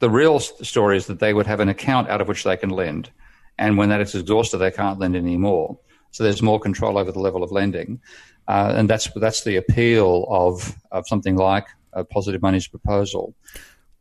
[0.00, 2.70] the real story is that they would have an account out of which they can
[2.70, 3.10] lend.
[3.58, 5.78] And when that is exhausted, they can't lend anymore.
[6.10, 8.00] So there's more control over the level of lending.
[8.48, 13.34] Uh, and that's, that's the appeal of, of something like a positive money's proposal.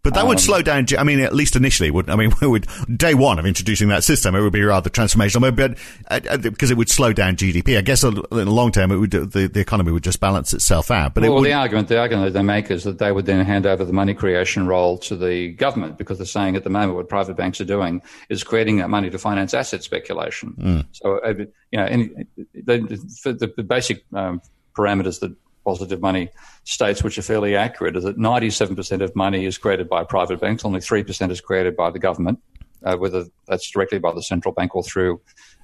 [0.01, 0.85] But that um, would slow down.
[0.97, 4.33] I mean, at least initially, would I mean, would day one of introducing that system,
[4.33, 5.77] it would be rather transformational, but
[6.09, 7.77] uh, because uh, it would slow down GDP.
[7.77, 10.89] I guess in the long term, it would the, the economy would just balance itself
[10.89, 11.15] out.
[11.15, 13.83] But well, the argument the argument they make is that they would then hand over
[13.83, 17.35] the money creation role to the government because they're saying at the moment what private
[17.35, 20.53] banks are doing is creating that money to finance asset speculation.
[20.57, 20.85] Mm.
[20.93, 21.33] So uh,
[21.71, 22.09] you know, any,
[22.53, 24.41] the, the, basic um,
[24.75, 25.35] parameters that
[25.69, 26.29] positive money
[26.63, 30.65] states, which are fairly accurate, is that 97% of money is created by private banks,
[30.65, 32.39] only 3% is created by the government,
[32.84, 35.21] uh, whether that's directly by the central bank or through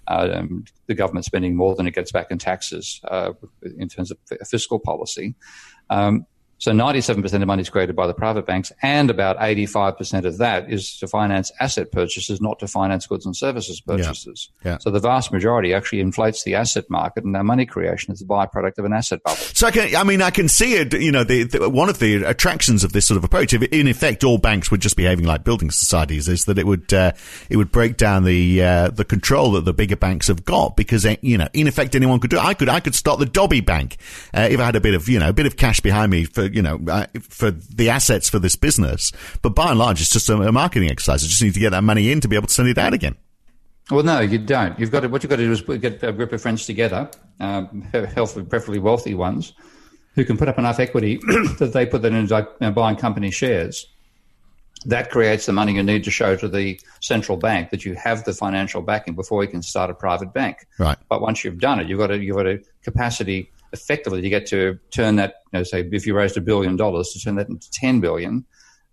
[0.07, 3.31] um, the government spending more than it gets back in taxes uh,
[3.79, 5.33] in terms of fiscal policy.
[5.89, 10.37] Um, so 97% of money is created by the private banks, and about 85% of
[10.37, 14.49] that is to finance asset purchases, not to finance goods and services purchases.
[14.63, 14.71] Yeah.
[14.71, 14.77] Yeah.
[14.79, 18.25] So the vast majority actually inflates the asset market, and our money creation is a
[18.25, 19.37] byproduct of an asset bubble.
[19.37, 20.93] So I, can, I mean, I can see it.
[20.93, 23.87] You know, the, the, one of the attractions of this sort of approach, if in
[23.87, 27.11] effect all banks were just behaving like building societies, is that it would uh,
[27.49, 31.05] it would break down the uh, the control that the bigger banks have got because
[31.05, 32.37] uh, you know, in effect, anyone could do.
[32.37, 32.43] It.
[32.43, 33.97] I could I could start the Dobbie Bank
[34.33, 36.23] uh, if I had a bit of you know a bit of cash behind me
[36.23, 39.11] for you know, uh, for the assets for this business.
[39.41, 41.23] But by and large, it's just a, marketing exercise.
[41.23, 42.93] You just need to get that money in to be able to send it out
[42.93, 43.15] again.
[43.91, 44.79] Well, no, you don't.
[44.79, 47.09] You've got to, what you've got to do is get a group of friends together,
[47.39, 47.81] um,
[48.15, 49.53] healthy, preferably wealthy ones,
[50.15, 51.17] who can put up enough equity
[51.59, 53.85] that they put that into buying company shares.
[54.85, 58.23] That creates the money you need to show to the central bank that you have
[58.23, 60.67] the financial backing before you can start a private bank.
[60.77, 60.97] Right.
[61.09, 64.45] But once you've done it, you've got a, you've got a capacity effectively you get
[64.47, 67.49] to turn that, you know, say if you raised a billion dollars to turn that
[67.49, 68.45] into 10 billion.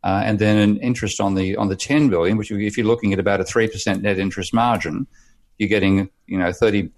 [0.05, 3.12] Uh, and then an interest on the on the 10 billion, which if you're looking
[3.12, 5.07] at about a three percent net interest margin,
[5.59, 6.90] you're getting you know 30,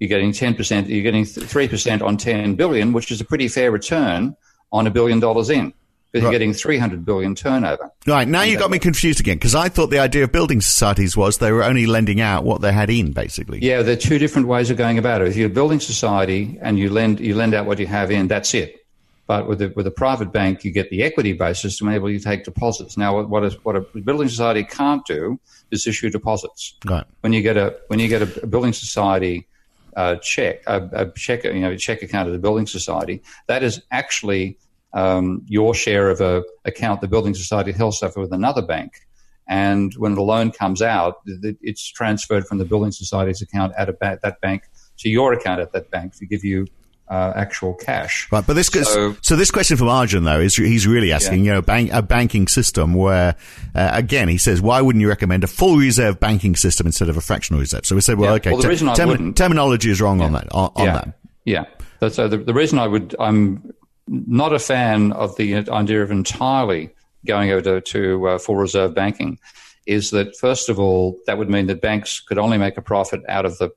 [0.00, 3.46] you're getting 10 percent, you're getting three percent on 10 billion, which is a pretty
[3.46, 4.34] fair return
[4.72, 5.72] on a billion dollars in
[6.12, 6.32] because right.
[6.32, 7.90] you're getting 300 billion turnover.
[8.06, 8.26] Right.
[8.26, 11.38] Now you got me confused again because I thought the idea of building societies was
[11.38, 13.60] they were only lending out what they had in, basically.
[13.62, 15.28] Yeah, there are two different ways of going about it.
[15.28, 18.28] If you're a building society and you lend, you lend out what you have in,
[18.28, 18.84] that's it.
[19.30, 22.18] But with a, with a private bank, you get the equity basis system, enable you
[22.18, 22.96] to take deposits.
[22.96, 25.38] Now, what, is, what a building society can't do
[25.70, 26.74] is issue deposits.
[26.84, 27.04] Right.
[27.20, 29.46] When you get a when you get a, building society
[29.94, 33.62] uh, check, a, a, check, you know, a check account of the building society, that
[33.62, 34.58] is actually
[34.92, 39.06] um, your share of a account the building society holds with another bank.
[39.48, 44.18] And when the loan comes out, it's transferred from the building society's account at ba-
[44.22, 44.62] that bank
[44.98, 46.66] to your account at that bank to give you
[47.08, 48.30] uh, actual cash.
[48.30, 51.44] Right, but this so, so, this question from Arjun though is he's really asking, yeah.
[51.44, 53.34] you know, bank, a banking system where
[53.74, 57.16] uh, again he says, why wouldn't you recommend a full reserve banking system instead of
[57.16, 57.84] a fractional reserve?
[57.84, 58.36] So we said, well, yeah.
[58.36, 60.26] okay, well, the term- terminology is wrong yeah.
[60.26, 60.52] on that.
[60.52, 61.18] On, on that.
[61.44, 61.64] Yeah.
[62.08, 63.72] So the, the reason I would, I'm
[64.10, 66.90] not a fan of the idea of entirely
[67.24, 69.38] going over to, to uh, full reserve banking.
[69.86, 73.22] Is that first of all, that would mean that banks could only make a profit
[73.28, 73.70] out of the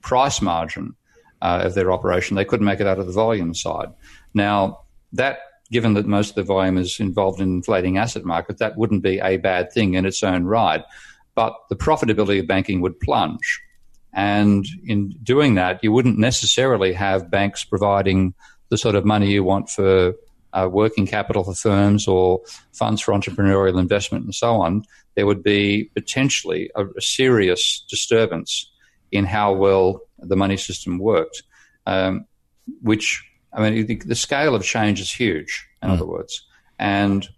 [0.00, 0.94] price margin
[1.42, 2.36] uh, of their operation.
[2.36, 3.88] They couldn't make it out of the volume side.
[4.34, 5.38] Now, that,
[5.70, 9.18] given that most of the volume is involved in inflating asset market, that wouldn't be
[9.18, 10.84] a bad thing in its own right.
[11.34, 13.60] But the profitability of banking would plunge.
[14.12, 18.34] And in doing that, you wouldn't necessarily have banks providing
[18.72, 20.14] the sort of money you want for
[20.54, 22.40] uh, working capital for firms or
[22.72, 24.82] funds for entrepreneurial investment and so on.
[25.14, 28.70] There would be potentially a, a serious disturbance
[29.10, 31.42] in how well the money system worked,
[31.84, 32.24] um,
[32.80, 35.92] which, I mean, the, the, scale of change is huge, in mm.
[35.92, 36.42] other words.
[36.78, 37.28] And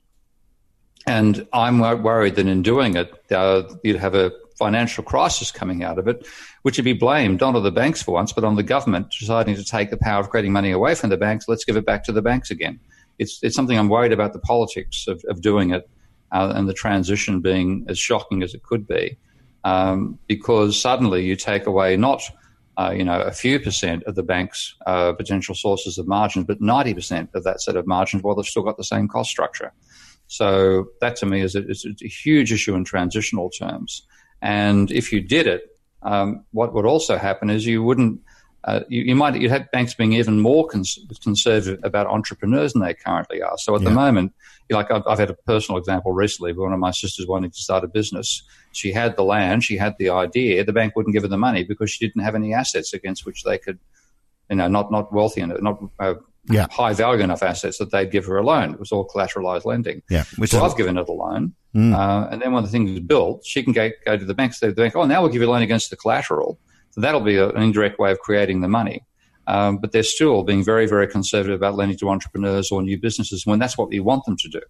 [1.05, 4.31] and I'm worried that in doing it, uh, you'd have a
[4.67, 6.27] financial crisis coming out of it,
[6.63, 9.57] which would be blamed not on the banks for once, but on the government deciding
[9.57, 11.49] to take the power of creating money away from the banks.
[11.49, 12.81] Let's give it back to the banks again.
[13.21, 15.89] It's, it's something I'm worried about the politics of, of doing it
[16.33, 19.19] uh, and the transition being as shocking as it could be
[19.65, 22.23] um, because suddenly you take away not
[22.77, 26.61] uh, you know a few percent of the bank's uh, potential sources of margins, but
[26.61, 29.73] ninety percent of that set of margins while they've still got the same cost structure.
[30.27, 34.07] So that to me is a, is a huge issue in transitional terms.
[34.45, 35.63] And if you did it,
[36.03, 38.21] um, what would also happen is you wouldn't
[38.65, 42.81] uh, you, you, might you'd have banks being even more cons- conservative about entrepreneurs than
[42.81, 43.59] they currently are.
[43.59, 43.91] So at yeah.
[43.91, 44.33] the moment,
[44.71, 46.51] like I've, I've, had a personal example recently.
[46.51, 48.43] Of one of my sisters wanting to start a business.
[48.73, 50.65] She had the land, she had the idea.
[50.65, 53.45] The bank wouldn't give her the money because she didn't have any assets against which
[53.45, 53.79] they could,
[54.49, 56.15] you know, not not wealthy and not uh,
[56.49, 56.67] yeah.
[56.71, 58.73] high value enough assets that they'd give her a loan.
[58.75, 60.03] It was all collateralized lending.
[60.11, 61.55] Yeah, which so I've given her the loan.
[61.75, 61.95] Mm.
[61.95, 64.55] Uh, and then when the thing is built, she can go, go to the bank.
[64.55, 66.59] Say the bank, oh, now we'll give you a loan against the collateral.
[66.91, 69.05] So that'll be a, an indirect way of creating the money.
[69.47, 73.45] Um, but they're still being very, very conservative about lending to entrepreneurs or new businesses
[73.45, 74.61] when that's what we want them to do.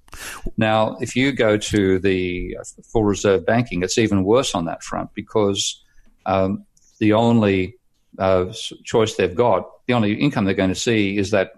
[0.56, 2.56] Now, if you go to the
[2.92, 5.80] full reserve banking, it's even worse on that front because
[6.26, 6.64] um,
[6.98, 7.76] the only
[8.18, 8.46] uh,
[8.84, 11.52] choice they've got, the only income they're going to see is that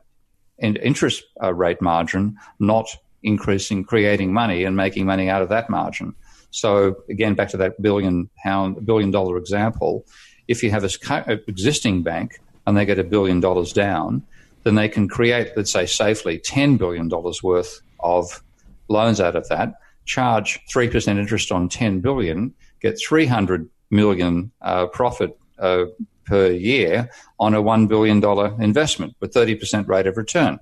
[0.59, 2.87] interest uh, rate margin, not
[3.23, 6.14] increasing, creating money and making money out of that margin.
[6.51, 10.07] So again, back to that billion pound, billion dollar example,
[10.49, 14.23] if you have an existing bank and they get a billion dollars down,
[14.62, 17.09] then they can create, let's say, safely $10 billion
[17.42, 18.42] worth of
[18.88, 19.75] loans out of that,
[20.07, 25.85] charge 3% interest on 10 billion, get 300 million uh, profit uh,
[26.27, 28.23] per year on a $1 billion
[28.62, 30.59] investment with 30% rate of return,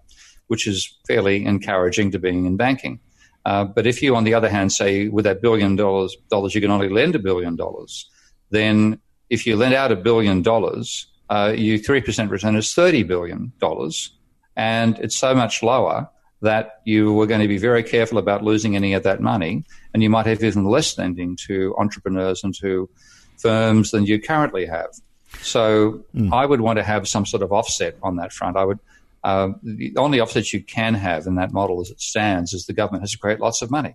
[0.46, 3.00] which is fairly encouraging to being in banking.
[3.44, 6.61] Uh, but if you, on the other hand, say with that billion dollars, dollars you
[6.61, 8.09] can only lend a billion dollars,
[8.50, 8.98] then
[9.31, 13.53] if you lend out a billion dollars, uh, you 3% return is $30 billion.
[14.57, 16.09] And it's so much lower
[16.42, 19.64] that you were going to be very careful about losing any of that money.
[19.92, 22.88] And you might have even less lending to entrepreneurs and to
[23.38, 24.90] firms than you currently have.
[25.42, 26.32] So mm.
[26.32, 28.56] I would want to have some sort of offset on that front.
[28.56, 28.78] I would.
[29.22, 32.74] Uh, the only offset you can have in that model as it stands is the
[32.74, 33.94] government has to create lots of money.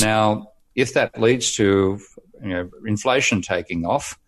[0.00, 2.00] Now, if that leads to
[2.42, 4.18] you know, inflation taking off,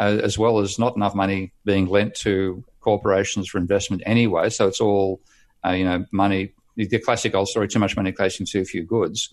[0.00, 4.50] uh, as well as not enough money being lent to corporations for investment anyway.
[4.50, 5.20] So it's all,
[5.64, 6.52] uh, you know, money.
[6.74, 9.32] The classic old story: too much money chasing too few goods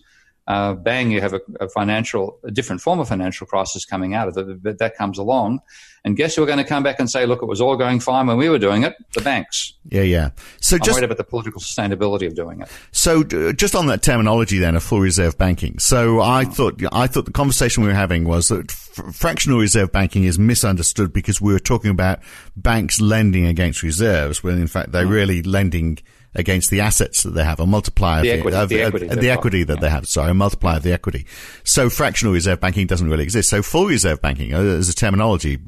[0.50, 4.26] uh, bang, you have a, a, financial, a different form of financial crisis coming out
[4.26, 4.60] of it.
[4.60, 5.60] But that comes along,
[6.04, 8.00] and guess who are going to come back and say, "Look, it was all going
[8.00, 9.74] fine when we were doing it." The banks.
[9.88, 10.30] Yeah, yeah.
[10.60, 12.68] So I'm just worried about the political sustainability of doing it.
[12.90, 15.78] So just on that terminology, then, of full reserve banking.
[15.78, 16.50] So I oh.
[16.50, 20.36] thought, I thought the conversation we were having was that f- fractional reserve banking is
[20.36, 22.18] misunderstood because we were talking about
[22.56, 25.10] banks lending against reserves, when in fact they're oh.
[25.10, 25.98] really lending
[26.34, 29.12] against the assets that they have, a multiplier The of equity- of the equity uh,
[29.12, 30.06] uh, they've the equity that they have.
[30.06, 31.26] Sorry, a multiplier of the equity.
[31.64, 33.48] So fractional reserve banking doesn't really exist.
[33.48, 35.58] So full reserve banking, uh, as a terminology,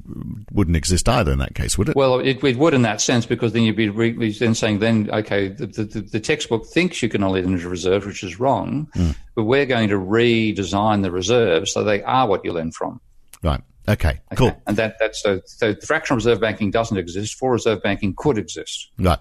[0.52, 1.96] wouldn't exist either in that case, would it?
[1.96, 5.10] Well, it, it would in that sense because then you'd be re- then saying then
[5.12, 8.88] okay the, the, the textbook thinks you can only lend into reserve, which is wrong,
[8.94, 9.10] hmm.
[9.34, 13.00] but we're going to redesign the reserves so they are what you lend from.
[13.42, 13.60] right.
[13.88, 14.20] Okay.
[14.36, 14.56] Cool.
[14.68, 17.34] And that that's so, so fractional reserve banking doesn't exist.
[17.34, 18.90] Full reserve banking could exist.
[18.96, 19.18] Right.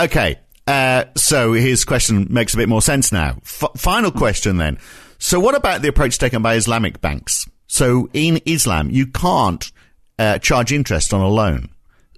[0.00, 0.38] Okay.
[0.68, 3.38] Uh, so his question makes a bit more sense now.
[3.42, 4.76] F- final question then.
[5.18, 7.48] So what about the approach taken by Islamic banks?
[7.68, 9.72] So in Islam, you can't
[10.18, 11.70] uh, charge interest on a loan.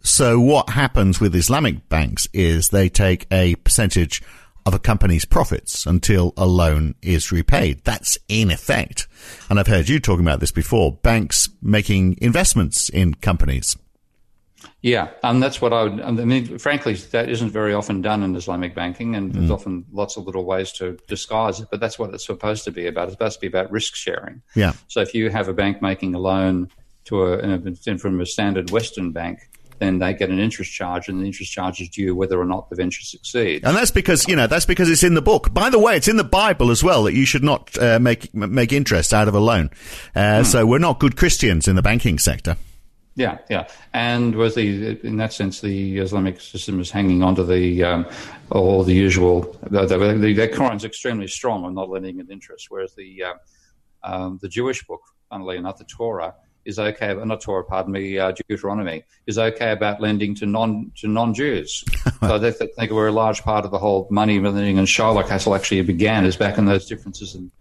[0.03, 4.21] So what happens with Islamic banks is they take a percentage
[4.67, 7.85] of a company's profits until a loan is repaid.
[7.85, 9.07] That's in effect.
[9.49, 10.93] And I've heard you talking about this before.
[10.93, 13.77] Banks making investments in companies.
[14.83, 16.01] Yeah, and that's what I would.
[16.01, 20.17] I mean, frankly, that isn't very often done in Islamic banking, and there's often lots
[20.17, 21.69] of little ways to disguise it.
[21.71, 23.05] But that's what it's supposed to be about.
[23.09, 24.41] It's supposed to be about risk sharing.
[24.55, 24.73] Yeah.
[24.89, 26.71] So if you have a bank making a loan
[27.05, 29.41] to a, a from a standard Western bank,
[29.81, 32.71] then they get an interest charge, and the interest charge is due whether or not
[32.71, 33.65] the venture succeeds.
[33.67, 35.53] And that's because you know that's because it's in the book.
[35.53, 38.35] By the way, it's in the Bible as well that you should not uh, make
[38.35, 39.69] make interest out of a loan.
[40.15, 42.57] Uh, So we're not good Christians in the banking sector.
[43.21, 47.45] Yeah, yeah, and with the in that sense, the Islamic system is hanging on to
[47.45, 48.07] the um,
[48.51, 49.59] all the usual.
[49.65, 53.35] The, the, the, their Quran's extremely strong on not lending an interest, whereas the uh,
[54.03, 57.13] um, the Jewish book, funnily enough, the Torah is okay.
[57.13, 61.85] Not Torah, pardon me, uh, Deuteronomy is okay about lending to non to non Jews.
[62.23, 65.25] so they th- think we're a large part of the whole money lending and Shiloh
[65.25, 67.53] Castle actually began is back in those differences in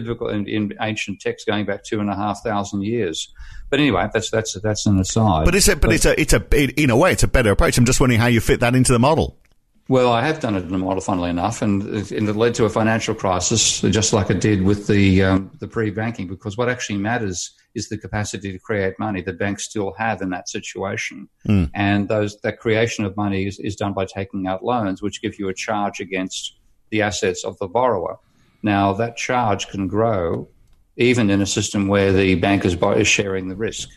[0.00, 3.32] biblical in, in ancient texts going back two and a half thousand years.
[3.70, 5.44] But anyway, that's that's that's an aside.
[5.44, 7.78] But it's a but it's a it's a in a way it's a better approach.
[7.78, 9.38] I'm just wondering how you fit that into the model.
[9.88, 12.56] Well, I have done it in a model, funnily enough, and it, and it led
[12.56, 16.26] to a financial crisis, just like it did with the um, the pre-banking.
[16.26, 20.30] Because what actually matters is the capacity to create money that banks still have in
[20.30, 21.28] that situation,
[21.74, 25.38] and those that creation of money is, is done by taking out loans, which give
[25.38, 26.58] you a charge against
[26.90, 28.18] the assets of the borrower.
[28.74, 30.48] Now, that charge can grow
[30.96, 33.88] even in a system where the bank is, is sharing the risk,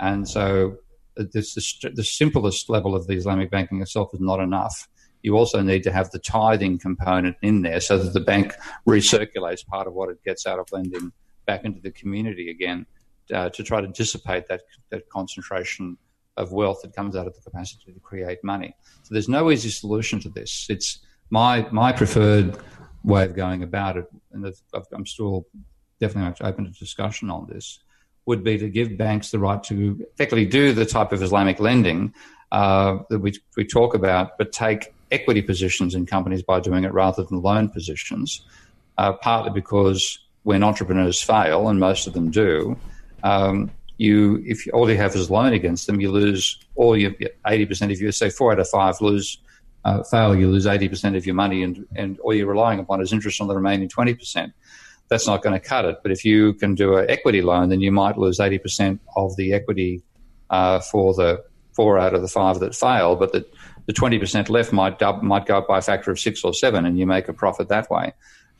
[0.00, 0.76] and so
[1.18, 4.88] uh, this, the, the simplest level of the Islamic banking itself is not enough
[5.26, 8.54] you also need to have the tithing component in there so that the bank
[8.86, 11.10] recirculates part of what it gets out of lending
[11.46, 12.86] back into the community again
[13.34, 15.98] uh, to try to dissipate that, that concentration
[16.36, 18.72] of wealth that comes out of the capacity to create money.
[19.02, 20.66] So there's no easy solution to this.
[20.68, 21.00] It's
[21.30, 22.56] my my preferred
[23.06, 24.52] way of going about it, and
[24.92, 25.46] I'm still
[26.00, 27.78] definitely open to discussion on this.
[28.26, 32.12] Would be to give banks the right to effectively do the type of Islamic lending
[32.50, 36.92] uh, that we we talk about, but take equity positions in companies by doing it
[36.92, 38.44] rather than loan positions.
[38.98, 42.76] Uh, partly because when entrepreneurs fail, and most of them do,
[43.22, 47.12] um, you if all you have is loan against them, you lose all your
[47.46, 49.38] eighty percent of your say four out of five lose
[49.86, 53.00] uh, fail, you lose eighty percent of your money, and and all you're relying upon
[53.00, 54.52] is interest on the remaining twenty percent.
[55.08, 55.98] That's not going to cut it.
[56.02, 59.36] But if you can do an equity loan, then you might lose eighty percent of
[59.36, 60.02] the equity
[60.50, 61.44] uh, for the
[61.76, 63.46] four out of the five that fail, but the
[63.86, 66.52] the twenty percent left might dub, might go up by a factor of six or
[66.52, 68.12] seven, and you make a profit that way.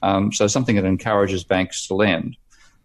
[0.02, 2.36] Um, so something that encourages banks to lend.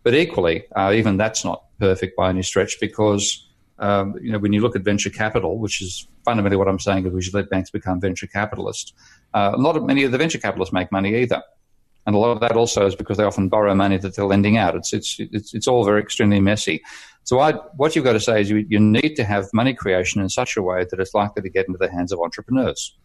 [0.04, 3.48] But equally, uh, even that's not perfect by any stretch because
[3.82, 7.06] um, you know when you look at venture capital, which is fundamentally what I'm saying
[7.06, 8.94] is we should let banks become venture capitalists.
[9.34, 11.42] Uh, of many of the venture capitalists make money either,
[12.06, 14.58] and a lot of that also is because they often borrow money that they're lending
[14.58, 14.76] out.
[14.76, 16.82] It's it's it's, it's all very extremely messy.
[17.24, 20.22] So I, what you've got to say is you, you need to have money creation
[20.22, 22.98] in such a way that it's likely to get into the hands of entrepreneurs.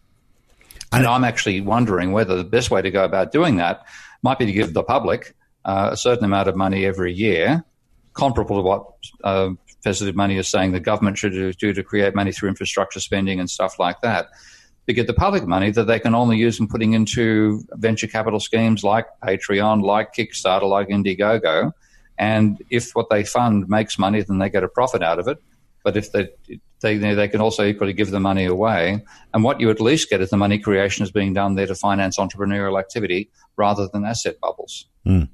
[0.91, 3.85] And I'm actually wondering whether the best way to go about doing that
[4.23, 5.35] might be to give the public
[5.65, 7.63] uh, a certain amount of money every year,
[8.13, 8.85] comparable to what
[9.23, 9.49] uh,
[9.83, 13.39] Positive Money is saying the government should do, do to create money through infrastructure spending
[13.39, 14.27] and stuff like that.
[14.87, 18.39] To get the public money that they can only use in putting into venture capital
[18.39, 21.73] schemes like Patreon, like Kickstarter, like Indiegogo.
[22.17, 25.37] And if what they fund makes money, then they get a profit out of it.
[25.83, 26.29] But if they,
[26.81, 29.03] they, they can also equally give the money away.
[29.33, 31.75] And what you at least get is the money creation is being done there to
[31.75, 34.85] finance entrepreneurial activity rather than asset bubbles.
[35.05, 35.29] Mm.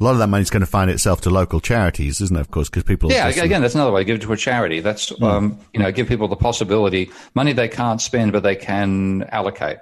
[0.00, 2.40] A lot of that money is going to find itself to local charities, isn't it?
[2.40, 3.12] Of course, because people.
[3.12, 4.02] Yeah, again, that's another way.
[4.04, 4.80] Give it to a charity.
[4.80, 9.22] That's um, you know, give people the possibility money they can't spend, but they can
[9.30, 9.78] allocate,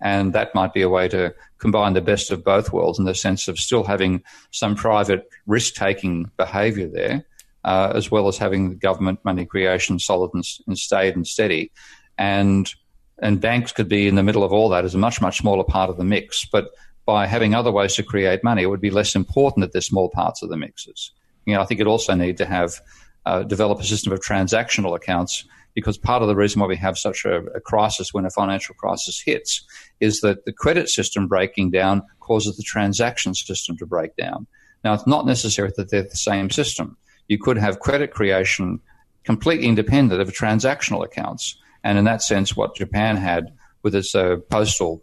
[0.00, 3.14] and that might be a way to combine the best of both worlds in the
[3.14, 7.24] sense of still having some private risk-taking behaviour there,
[7.64, 11.70] uh, as well as having the government money creation solid and, and stayed and steady,
[12.16, 12.74] and
[13.18, 15.62] and banks could be in the middle of all that as a much, much smaller
[15.62, 16.44] part of the mix.
[16.44, 16.70] But
[17.04, 20.08] by having other ways to create money, it would be less important that they're small
[20.08, 21.12] parts of the mixes.
[21.46, 22.80] You know, I think it also need to have
[23.26, 25.44] uh, develop a system of transactional accounts
[25.74, 28.74] because part of the reason why we have such a, a, crisis when a financial
[28.74, 29.64] crisis hits
[30.00, 34.46] is that the credit system breaking down causes the transaction system to break down.
[34.84, 36.96] Now, it's not necessary that they're the same system.
[37.28, 38.80] You could have credit creation
[39.24, 41.56] completely independent of transactional accounts.
[41.84, 45.02] And in that sense, what Japan had with its uh, postal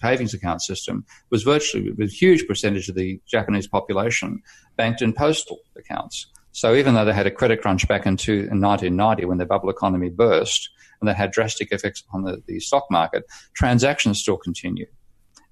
[0.00, 4.42] savings account system was virtually a huge percentage of the Japanese population
[4.76, 6.26] banked in postal accounts.
[6.52, 9.46] So even though they had a credit crunch back in, two, in 1990 when the
[9.46, 10.68] bubble economy burst
[11.00, 14.88] and that had drastic effects on the, the stock market, transactions still continued.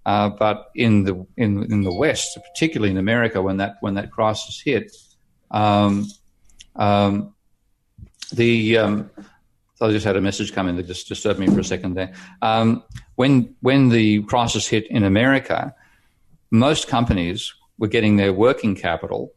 [0.07, 4.11] Uh, but in the in in the West, particularly in America, when that when that
[4.11, 4.91] crisis hit,
[5.51, 6.07] um,
[6.77, 7.35] um,
[8.33, 9.11] the um,
[9.81, 12.13] I just had a message come in that just disturbed me for a second there.
[12.43, 12.83] Um,
[13.17, 15.75] when when the crisis hit in America,
[16.51, 19.33] most companies were getting their working capital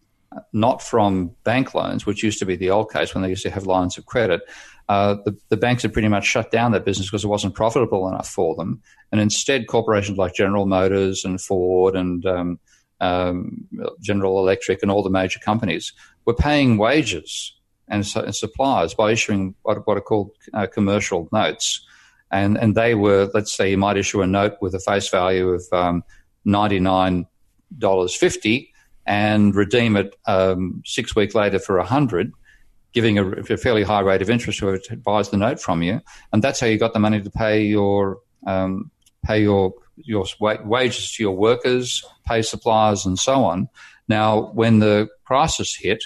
[0.53, 3.49] not from bank loans, which used to be the old case when they used to
[3.49, 4.41] have lines of credit.
[4.87, 8.07] Uh, the, the, banks had pretty much shut down that business because it wasn't profitable
[8.07, 8.81] enough for them.
[9.11, 12.59] And instead, corporations like General Motors and Ford and um,
[12.99, 13.67] um,
[14.01, 15.93] General Electric and all the major companies
[16.25, 17.53] were paying wages
[17.91, 21.85] and, and suppliers by issuing what, what are called uh, commercial notes.
[22.31, 25.49] And, and they were, let's say, you might issue a note with a face value
[25.49, 26.05] of um,
[26.47, 28.69] $99.50
[29.05, 32.31] and redeem it um, six weeks later for a hundred,
[32.93, 35.99] giving a, a, fairly high rate of interest whoever buys the note from you.
[36.31, 38.89] And that's how you got the money to pay your um,
[39.25, 43.67] pay your your wages to your workers, pay suppliers, and so on.
[44.07, 46.05] Now, when the crisis hit,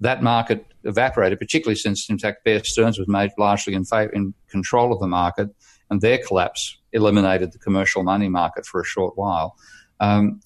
[0.00, 4.92] that market evaporated, particularly since, in fact, Bear Stearns was made largely in, in control
[4.92, 5.48] of the market,
[5.90, 9.56] and their collapse eliminated the commercial money market for a short while.
[10.00, 10.40] Um,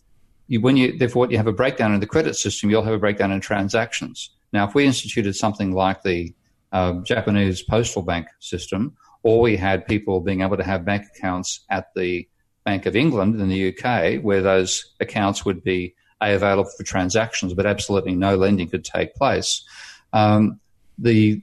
[0.48, 2.98] you, when you, therefore, you have a breakdown in the credit system, you'll have a
[2.98, 4.30] breakdown in transactions.
[4.52, 6.34] Now, if we instituted something like the
[6.72, 11.60] uh, Japanese postal bank system, or we had people being able to have bank accounts
[11.70, 12.28] at the
[12.64, 17.66] Bank of England in the UK, where those accounts would be available for transactions, but
[17.66, 19.64] absolutely no lending could take place.
[20.12, 20.60] Um,
[20.98, 21.42] the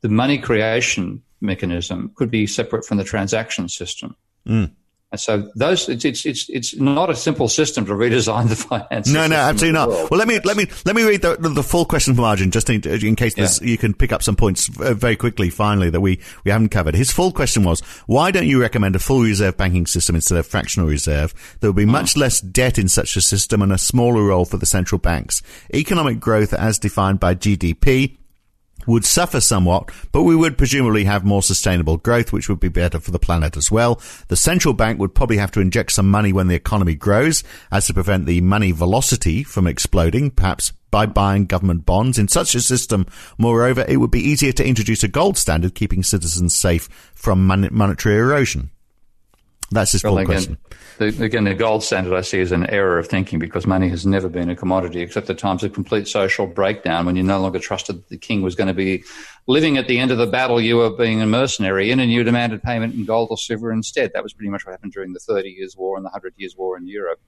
[0.00, 4.16] the money creation mechanism could be separate from the transaction system.
[4.46, 4.72] Mm.
[5.12, 9.08] And so those it's, it's it's it's not a simple system to redesign the finance.
[9.08, 9.88] No, no, absolutely not.
[9.88, 12.68] Well, let me let me let me read the, the full question from Arjun just
[12.68, 13.48] in, in case yeah.
[13.62, 15.48] you can pick up some points uh, very quickly.
[15.48, 16.96] Finally, that we we haven't covered.
[16.96, 20.46] His full question was, why don't you recommend a full reserve banking system instead of
[20.46, 21.32] fractional reserve?
[21.60, 22.18] There will be much mm.
[22.18, 25.40] less debt in such a system and a smaller role for the central banks.
[25.72, 28.16] Economic growth, as defined by GDP,
[28.86, 33.00] would suffer somewhat, but we would presumably have more sustainable growth, which would be better
[33.00, 34.00] for the planet as well.
[34.28, 37.86] The central bank would probably have to inject some money when the economy grows, as
[37.86, 42.18] to prevent the money velocity from exploding, perhaps by buying government bonds.
[42.18, 43.06] In such a system,
[43.38, 48.16] moreover, it would be easier to introduce a gold standard, keeping citizens safe from monetary
[48.16, 48.70] erosion.
[49.70, 50.58] That's his well, full again, question.
[50.98, 54.06] The, again, the gold standard I see as an error of thinking because money has
[54.06, 57.58] never been a commodity except at times of complete social breakdown when you no longer
[57.58, 59.02] trusted that the king was going to be
[59.48, 62.22] living at the end of the battle you were being a mercenary in and you
[62.22, 64.12] demanded payment in gold or silver instead.
[64.14, 66.56] That was pretty much what happened during the Thirty Years' War and the Hundred Years'
[66.56, 67.20] War in Europe.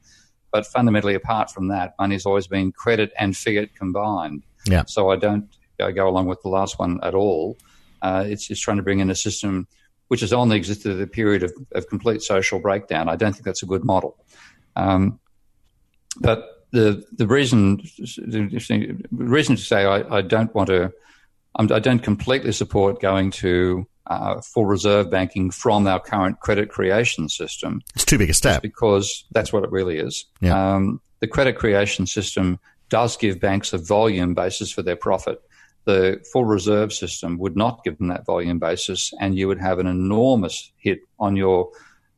[0.53, 4.45] But fundamentally, apart from that, money's always been credit and fiat combined.
[4.65, 4.85] Yeah.
[4.87, 7.59] So I don't go along with the last one at all.
[8.01, 9.67] Uh, it's just trying to bring in a system
[10.09, 13.09] which has only existed at a period of, of complete social breakdown.
[13.09, 14.17] I don't think that's a good model.
[14.77, 15.21] Um,
[16.21, 17.83] but the the reason
[18.19, 20.93] the reason to say I, I don't want to
[21.59, 27.29] I don't completely support going to uh, full reserve banking from our current credit creation
[27.29, 27.83] system.
[27.95, 30.25] It's too big a step because that's what it really is.
[30.41, 30.75] Yeah.
[30.75, 32.59] Um, the credit creation system
[32.91, 35.43] does give banks a volume basis for their profit
[35.89, 39.79] the full reserve system would not give them that volume basis, and you would have
[39.79, 41.71] an enormous hit on your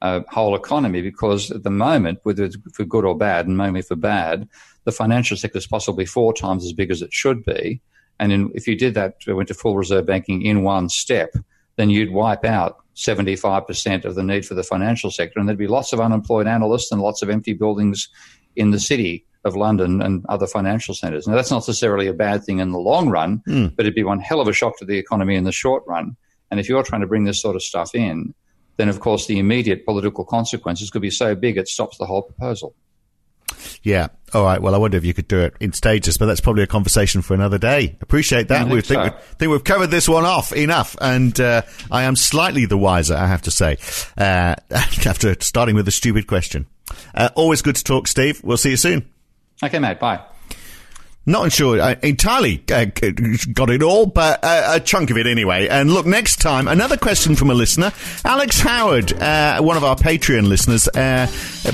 [0.03, 3.81] uh, whole economy because at the moment, whether it's for good or bad, and mainly
[3.81, 4.49] for bad,
[4.83, 7.81] the financial sector is possibly four times as big as it should be.
[8.19, 11.33] And in, if you did that, went to full reserve banking in one step,
[11.77, 15.69] then you'd wipe out 75% of the need for the financial sector, and there'd be
[15.69, 18.09] lots of unemployed analysts and lots of empty buildings
[18.57, 21.27] in the city of London and other financial centres.
[21.27, 23.75] Now, that's not necessarily a bad thing in the long run, mm.
[23.75, 26.17] but it'd be one hell of a shock to the economy in the short run.
[26.51, 28.35] And if you're trying to bring this sort of stuff in,
[28.77, 32.23] then of course the immediate political consequences could be so big it stops the whole
[32.23, 32.75] proposal.
[33.83, 34.09] Yeah.
[34.33, 34.61] All right.
[34.61, 37.23] Well, I wonder if you could do it in stages, but that's probably a conversation
[37.23, 37.97] for another day.
[38.01, 38.63] Appreciate that.
[38.63, 39.19] I we think think, so.
[39.19, 43.15] we think we've covered this one off enough, and uh, I am slightly the wiser,
[43.15, 43.79] I have to say,
[44.17, 46.67] uh, after starting with a stupid question.
[47.15, 48.43] Uh, always good to talk, Steve.
[48.43, 49.11] We'll see you soon.
[49.63, 49.99] Okay, mate.
[50.01, 50.21] Bye.
[51.27, 52.87] Not sure I entirely uh,
[53.53, 55.69] got it all, but uh, a chunk of it anyway.
[55.69, 57.93] And look, next time, another question from a listener.
[58.25, 61.27] Alex Howard, uh, one of our Patreon listeners, uh,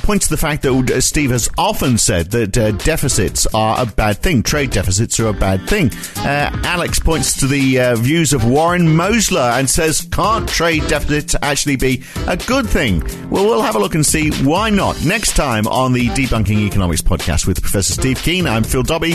[0.03, 3.87] points to the fact that uh, Steve has often said that uh, deficits are a
[3.87, 4.43] bad thing.
[4.43, 5.91] Trade deficits are a bad thing.
[6.19, 11.37] Uh, Alex points to the uh, views of Warren Mosler and says, can't trade deficits
[11.41, 13.01] actually be a good thing?
[13.31, 15.03] Well, we'll have a look and see why not.
[15.05, 19.15] Next time on the Debunking Economics podcast with Professor Steve Keen, I'm Phil Dobbie.